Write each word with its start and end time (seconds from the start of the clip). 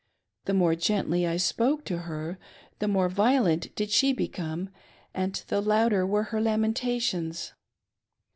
The 0.45 0.55
more 0.55 0.73
gently 0.73 1.27
I 1.27 1.37
spoke 1.37 1.85
to 1.85 1.99
her, 2.09 2.39
the 2.79 2.87
more 2.87 3.07
violent 3.07 3.75
did 3.75 3.91
she 3.91 4.13
become, 4.13 4.69
and 5.13 5.35
the 5.47 5.61
louder 5.61 6.07
were 6.07 6.23
her 6.33 6.41
lamentations. 6.41 7.53